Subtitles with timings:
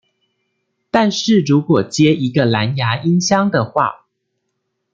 [0.89, 4.07] 但是如果接一個藍芽音箱的話